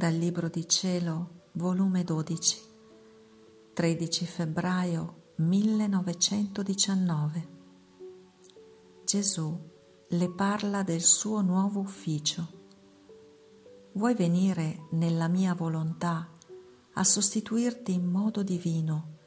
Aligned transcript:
Dal 0.00 0.14
Libro 0.14 0.48
di 0.48 0.66
Cielo, 0.66 1.48
volume 1.52 2.04
12, 2.04 2.58
13 3.74 4.24
febbraio 4.24 5.32
1919. 5.36 7.48
Gesù 9.04 9.60
le 10.08 10.30
parla 10.30 10.82
del 10.82 11.02
suo 11.02 11.42
nuovo 11.42 11.80
ufficio. 11.80 12.48
Vuoi 13.92 14.14
venire 14.14 14.86
nella 14.92 15.28
mia 15.28 15.52
volontà 15.52 16.30
a 16.94 17.04
sostituirti 17.04 17.92
in 17.92 18.06
modo 18.06 18.42
divino 18.42 19.18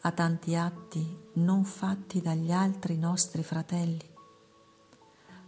a 0.00 0.12
tanti 0.12 0.54
atti 0.54 1.14
non 1.34 1.66
fatti 1.66 2.22
dagli 2.22 2.52
altri 2.52 2.96
nostri 2.96 3.42
fratelli, 3.42 4.10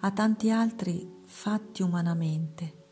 a 0.00 0.10
tanti 0.10 0.50
altri 0.50 1.22
fatti 1.24 1.80
umanamente 1.80 2.82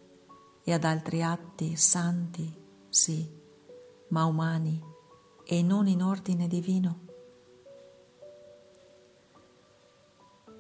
e 0.65 0.73
ad 0.73 0.84
altri 0.84 1.23
atti 1.23 1.77
santi, 1.77 2.55
sì, 2.89 3.29
ma 4.09 4.25
umani 4.25 4.83
e 5.45 5.62
non 5.62 5.87
in 5.88 6.02
ordine 6.02 6.47
divino? 6.47 7.01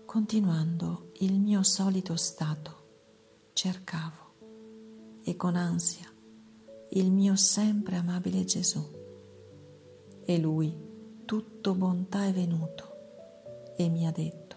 Continuando 0.04 1.12
il 1.20 1.40
mio 1.40 1.62
solito 1.62 2.16
stato, 2.16 3.50
cercavo 3.52 5.20
e 5.24 5.36
con 5.36 5.56
ansia 5.56 6.10
il 6.94 7.10
mio 7.10 7.36
sempre 7.36 7.96
amabile 7.96 8.44
Gesù. 8.44 9.00
E 10.24 10.38
lui, 10.38 10.76
tutto 11.24 11.74
bontà, 11.74 12.26
è 12.26 12.32
venuto 12.32 13.74
e 13.76 13.88
mi 13.88 14.06
ha 14.06 14.10
detto, 14.10 14.56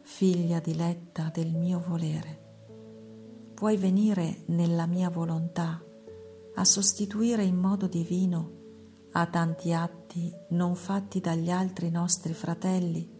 Figlia 0.00 0.58
diletta 0.58 1.30
del 1.32 1.52
mio 1.52 1.80
volere, 1.86 2.47
puoi 3.58 3.76
venire 3.76 4.44
nella 4.46 4.86
mia 4.86 5.10
volontà 5.10 5.82
a 6.54 6.64
sostituire 6.64 7.42
in 7.42 7.56
modo 7.56 7.88
divino 7.88 8.52
a 9.14 9.26
tanti 9.26 9.72
atti 9.72 10.32
non 10.50 10.76
fatti 10.76 11.18
dagli 11.18 11.50
altri 11.50 11.90
nostri 11.90 12.34
fratelli, 12.34 13.10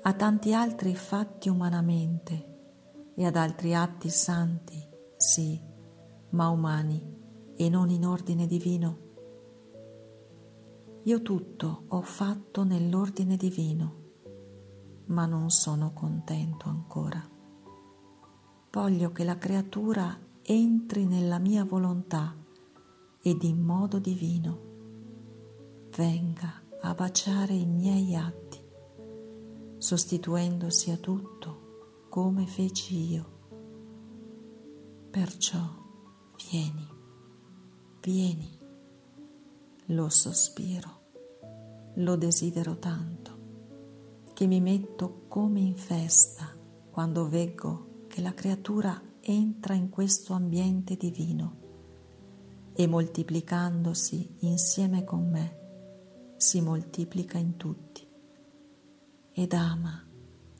a 0.00 0.14
tanti 0.14 0.54
altri 0.54 0.94
fatti 0.94 1.50
umanamente 1.50 3.12
e 3.14 3.26
ad 3.26 3.36
altri 3.36 3.74
atti 3.74 4.08
santi, 4.08 4.82
sì, 5.18 5.60
ma 6.30 6.48
umani 6.48 7.52
e 7.54 7.68
non 7.68 7.90
in 7.90 8.06
ordine 8.06 8.46
divino. 8.46 8.98
Io 11.02 11.20
tutto 11.20 11.84
ho 11.88 12.00
fatto 12.00 12.64
nell'ordine 12.64 13.36
divino, 13.36 13.96
ma 15.08 15.26
non 15.26 15.50
sono 15.50 15.92
contento 15.92 16.70
ancora 16.70 17.31
voglio 18.72 19.12
che 19.12 19.22
la 19.22 19.36
creatura 19.36 20.18
entri 20.40 21.04
nella 21.04 21.38
mia 21.38 21.62
volontà 21.62 22.34
ed 23.20 23.42
in 23.42 23.60
modo 23.60 23.98
divino 23.98 24.70
venga 25.94 26.62
a 26.80 26.94
baciare 26.94 27.52
i 27.52 27.66
miei 27.66 28.16
atti, 28.16 28.58
sostituendosi 29.76 30.90
a 30.90 30.96
tutto 30.96 32.06
come 32.08 32.46
feci 32.46 33.12
io. 33.12 33.30
Perciò 35.10 35.60
vieni, 36.50 36.88
vieni, 38.00 38.58
lo 39.86 40.08
sospiro, 40.08 41.00
lo 41.96 42.16
desidero 42.16 42.78
tanto, 42.78 44.30
che 44.32 44.46
mi 44.46 44.62
metto 44.62 45.26
come 45.28 45.60
in 45.60 45.76
festa 45.76 46.56
quando 46.90 47.28
veggo 47.28 47.91
che 48.12 48.20
la 48.20 48.34
creatura 48.34 49.00
entra 49.22 49.72
in 49.72 49.88
questo 49.88 50.34
ambiente 50.34 50.96
divino 50.96 51.60
e 52.74 52.86
moltiplicandosi 52.86 54.36
insieme 54.40 55.02
con 55.02 55.30
me 55.30 56.34
si 56.36 56.60
moltiplica 56.60 57.38
in 57.38 57.56
tutti 57.56 58.06
ed 59.32 59.54
ama, 59.54 60.06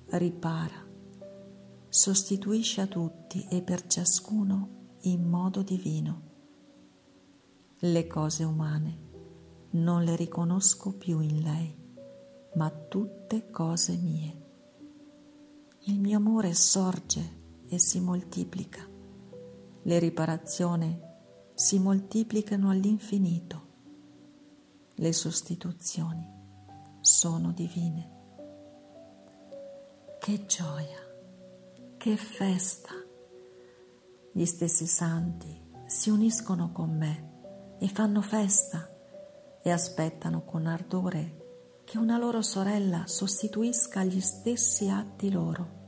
ripara, 0.06 0.82
sostituisce 1.90 2.80
a 2.80 2.86
tutti 2.86 3.46
e 3.50 3.60
per 3.60 3.86
ciascuno 3.86 4.96
in 5.02 5.28
modo 5.28 5.60
divino. 5.60 6.22
Le 7.80 8.06
cose 8.06 8.44
umane 8.44 8.98
non 9.72 10.04
le 10.04 10.16
riconosco 10.16 10.94
più 10.94 11.20
in 11.20 11.42
lei, 11.42 11.76
ma 12.54 12.70
tutte 12.70 13.50
cose 13.50 13.94
mie. 13.96 14.40
Il 15.80 16.00
mio 16.00 16.16
amore 16.16 16.54
sorge 16.54 17.40
e 17.72 17.78
si 17.78 18.00
moltiplica. 18.00 18.86
Le 19.84 19.98
riparazioni 19.98 21.00
si 21.54 21.78
moltiplicano 21.78 22.68
all'infinito. 22.68 23.66
Le 24.96 25.12
sostituzioni 25.14 26.30
sono 27.00 27.52
divine. 27.52 28.10
Che 30.18 30.46
gioia, 30.46 31.00
che 31.96 32.16
festa! 32.16 32.92
Gli 34.32 34.44
stessi 34.44 34.86
santi 34.86 35.58
si 35.86 36.10
uniscono 36.10 36.72
con 36.72 36.94
me 36.94 37.76
e 37.78 37.88
fanno 37.88 38.20
festa 38.20 38.86
e 39.62 39.70
aspettano 39.70 40.44
con 40.44 40.66
ardore 40.66 41.80
che 41.84 41.96
una 41.96 42.18
loro 42.18 42.42
sorella 42.42 43.06
sostituisca 43.06 44.04
gli 44.04 44.20
stessi 44.20 44.90
atti 44.90 45.30
loro 45.30 45.80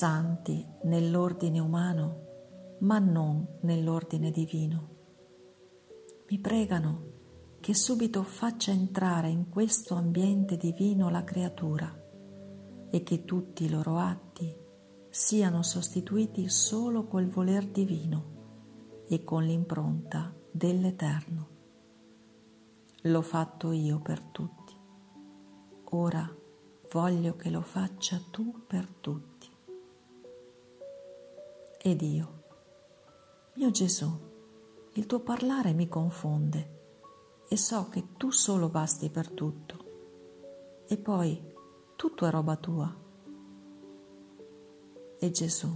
santi 0.00 0.66
nell'ordine 0.84 1.58
umano, 1.58 2.78
ma 2.80 2.98
non 2.98 3.46
nell'ordine 3.60 4.30
divino. 4.30 4.88
Mi 6.26 6.38
pregano 6.38 7.58
che 7.60 7.74
subito 7.74 8.22
faccia 8.22 8.70
entrare 8.70 9.28
in 9.28 9.50
questo 9.50 9.96
ambiente 9.96 10.56
divino 10.56 11.10
la 11.10 11.22
creatura 11.22 11.94
e 12.88 13.02
che 13.02 13.26
tutti 13.26 13.64
i 13.64 13.68
loro 13.68 13.98
atti 13.98 14.56
siano 15.10 15.62
sostituiti 15.62 16.48
solo 16.48 17.06
col 17.06 17.26
voler 17.26 17.66
divino 17.66 19.04
e 19.06 19.22
con 19.22 19.44
l'impronta 19.44 20.34
dell'Eterno. 20.50 21.48
L'ho 23.02 23.22
fatto 23.22 23.70
io 23.72 24.00
per 24.00 24.22
tutti. 24.22 24.74
Ora 25.90 26.26
voglio 26.90 27.36
che 27.36 27.50
lo 27.50 27.60
faccia 27.60 28.18
tu 28.30 28.64
per 28.66 28.88
tutti 28.88 29.29
ed 31.82 32.02
io. 32.02 32.42
Mio 33.54 33.70
Gesù, 33.70 34.08
il 34.94 35.06
tuo 35.06 35.20
parlare 35.20 35.72
mi 35.72 35.88
confonde 35.88 36.78
e 37.48 37.56
so 37.56 37.88
che 37.88 38.16
tu 38.16 38.30
solo 38.30 38.68
basti 38.68 39.08
per 39.08 39.30
tutto. 39.30 40.84
E 40.86 40.96
poi 40.98 41.42
tutto 41.96 42.26
è 42.26 42.30
roba 42.30 42.56
tua. 42.56 42.94
E 45.18 45.30
Gesù, 45.30 45.68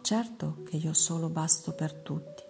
certo 0.00 0.62
che 0.64 0.76
io 0.76 0.92
solo 0.92 1.28
basto 1.28 1.72
per 1.72 1.94
tutti. 1.94 2.42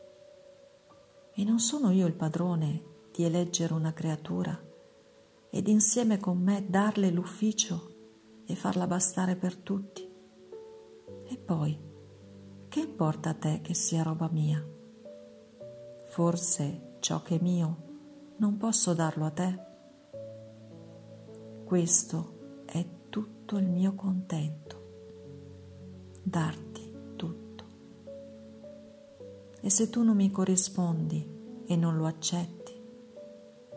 E 1.35 1.45
non 1.45 1.59
sono 1.59 1.91
io 1.91 2.07
il 2.07 2.15
padrone 2.15 2.85
di 3.13 3.25
eleggere 3.25 3.75
una 3.75 3.93
creatura 3.93 4.61
ed 5.51 5.69
insieme 5.69 6.19
con 6.19 6.39
me 6.39 6.67
darle 6.69 7.11
l'ufficio 7.11 7.97
e 8.47 8.55
farla 8.55 8.87
bastare 8.87 9.37
per 9.37 9.57
tutti. 9.57 10.07
E 11.31 11.37
poi, 11.37 11.88
che 12.69 12.81
importa 12.81 13.31
a 13.31 13.35
te 13.35 13.61
che 13.63 13.73
sia 13.73 14.03
roba 14.03 14.29
mia? 14.31 14.63
Forse 16.09 16.97
ciò 17.01 17.23
che 17.23 17.37
è 17.37 17.43
mio 17.43 17.87
non 18.37 18.59
posso 18.59 18.93
darlo 18.93 19.25
a 19.25 19.31
te? 19.31 19.67
Questo 21.65 22.63
è 22.67 22.85
tutto 23.09 23.57
il 23.57 23.69
mio 23.69 23.95
contento, 23.95 26.21
darti 26.23 26.95
tutto. 27.17 27.65
E 29.61 29.71
se 29.71 29.89
tu 29.89 30.03
non 30.03 30.17
mi 30.17 30.31
corrispondi 30.31 31.65
e 31.67 31.75
non 31.75 31.97
lo 31.97 32.05
accetti, 32.05 32.73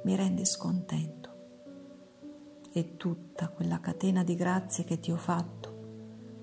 mi 0.03 0.15
rendi 0.15 0.45
scontento. 0.45 1.29
E 2.73 2.97
tutta 2.97 3.49
quella 3.49 3.79
catena 3.79 4.23
di 4.23 4.35
grazie 4.35 4.83
che 4.83 4.99
ti 4.99 5.11
ho 5.11 5.17
fatto 5.17 5.69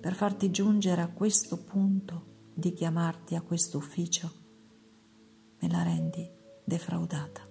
per 0.01 0.15
farti 0.15 0.51
giungere 0.51 1.03
a 1.03 1.09
questo 1.09 1.59
punto 1.59 2.37
di 2.59 2.73
chiamarti 2.73 3.37
a 3.37 3.41
questo 3.41 3.79
ufficio, 3.79 4.33
me 5.61 5.71
la 5.71 5.85
rendi 5.85 6.29
defraudata. 6.65 7.47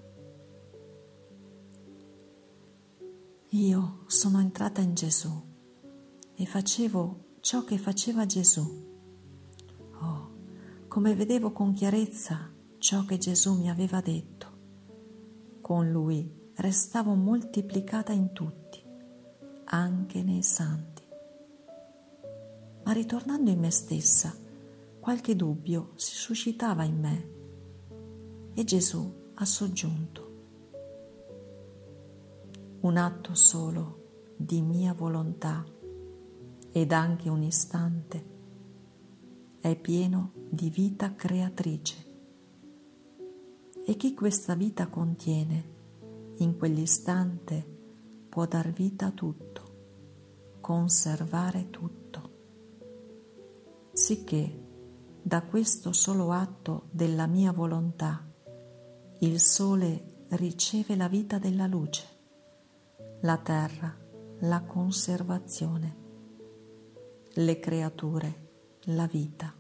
Io 3.51 4.03
sono 4.07 4.41
entrata 4.41 4.81
in 4.81 4.95
Gesù 4.95 5.31
e 6.35 6.45
facevo 6.45 7.37
ciò 7.39 7.63
che 7.63 7.77
faceva 7.77 8.25
Gesù. 8.25 8.85
Oh, 10.01 10.31
come 10.89 11.15
vedevo 11.15 11.53
con 11.53 11.71
chiarezza 11.71 12.51
ciò 12.77 13.05
che 13.05 13.17
Gesù 13.17 13.53
mi 13.53 13.69
aveva 13.69 14.01
detto. 14.01 14.57
Con 15.61 15.89
Lui 15.89 16.51
restavo 16.55 17.13
moltiplicata 17.13 18.11
in 18.11 18.33
tutti, 18.33 18.83
anche 19.63 20.21
nei 20.21 20.43
santi. 20.43 21.03
Ma 22.83 22.91
ritornando 22.91 23.49
in 23.49 23.59
me 23.59 23.71
stessa, 23.71 24.43
qualche 25.07 25.37
dubbio 25.37 25.93
si 25.95 26.15
suscitava 26.15 26.83
in 26.83 26.99
me 26.99 27.29
e 28.53 28.65
Gesù 28.65 29.31
ha 29.35 29.45
soggiunto. 29.45 30.31
Un 32.81 32.97
atto 32.97 33.33
solo 33.33 34.33
di 34.35 34.61
mia 34.61 34.91
volontà 34.91 35.63
ed 36.73 36.91
anche 36.91 37.29
un 37.29 37.41
istante 37.41 38.25
è 39.61 39.77
pieno 39.77 40.33
di 40.49 40.69
vita 40.69 41.15
creatrice 41.15 42.05
e 43.85 43.95
chi 43.95 44.13
questa 44.13 44.55
vita 44.55 44.89
contiene 44.89 46.35
in 46.39 46.57
quell'istante 46.57 48.25
può 48.27 48.45
dar 48.45 48.71
vita 48.71 49.05
a 49.05 49.11
tutto, 49.11 50.57
conservare 50.59 51.69
tutto, 51.69 52.31
sicché 53.93 54.65
da 55.27 55.41
questo 55.41 55.91
solo 55.91 56.31
atto 56.31 56.87
della 56.89 57.27
mia 57.27 57.51
volontà 57.51 58.25
il 59.19 59.41
sole 59.41 60.25
riceve 60.29 60.95
la 60.95 61.09
vita 61.09 61.37
della 61.37 61.67
luce, 61.67 62.05
la 63.23 63.35
terra 63.35 63.93
la 64.39 64.61
conservazione, 64.61 65.97
le 67.33 67.59
creature 67.59 68.49
la 68.83 69.05
vita. 69.05 69.53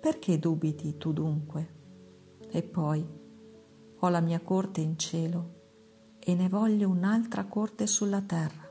Perché 0.00 0.38
dubiti 0.38 0.96
tu 0.96 1.12
dunque? 1.12 1.74
E 2.50 2.62
poi 2.62 3.06
ho 3.98 4.08
la 4.08 4.20
mia 4.20 4.40
corte 4.40 4.80
in 4.80 4.96
cielo 4.98 6.16
e 6.18 6.34
ne 6.34 6.48
voglio 6.48 6.88
un'altra 6.88 7.44
corte 7.44 7.86
sulla 7.86 8.22
terra. 8.22 8.70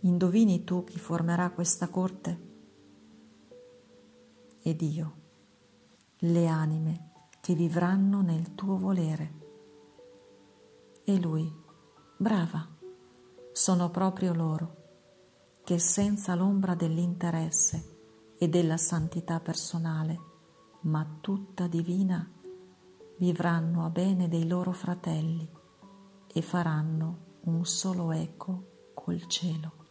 Indovini 0.00 0.64
tu 0.64 0.82
chi 0.82 0.98
formerà 0.98 1.50
questa 1.50 1.86
corte? 1.86 2.53
Ed 4.66 4.80
io, 4.80 5.14
le 6.20 6.46
anime 6.46 7.10
che 7.42 7.52
vivranno 7.52 8.22
nel 8.22 8.54
tuo 8.54 8.78
volere. 8.78 9.34
E 11.04 11.20
lui, 11.20 11.54
brava, 12.16 12.66
sono 13.52 13.90
proprio 13.90 14.32
loro, 14.32 14.76
che 15.64 15.78
senza 15.78 16.34
l'ombra 16.34 16.74
dell'interesse 16.74 18.36
e 18.38 18.48
della 18.48 18.78
santità 18.78 19.38
personale, 19.38 20.18
ma 20.84 21.06
tutta 21.20 21.66
divina, 21.66 22.26
vivranno 23.18 23.84
a 23.84 23.90
bene 23.90 24.28
dei 24.28 24.48
loro 24.48 24.72
fratelli 24.72 25.46
e 26.26 26.40
faranno 26.40 27.40
un 27.42 27.66
solo 27.66 28.12
eco 28.12 28.92
col 28.94 29.26
cielo. 29.26 29.83